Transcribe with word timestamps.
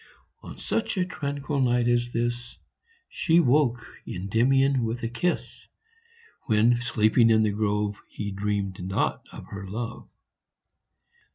On 0.41 0.57
such 0.57 0.97
a 0.97 1.05
tranquil 1.05 1.59
night 1.61 1.87
as 1.87 2.09
this, 2.09 2.55
io 2.55 2.57
She 3.07 3.39
woke 3.39 3.87
Kndymion 4.07 4.79
with 4.83 5.03
a 5.03 5.07
kis^, 5.07 5.67
When, 6.47 6.81
sleeping 6.81 7.29
in 7.29 7.43
tin 7.43 7.53
grove, 7.55 7.97
He 8.09 8.31
dreamed 8.31 8.83
not 8.83 9.23
of 9.31 9.45
her 9.49 9.67
love. 9.69 10.09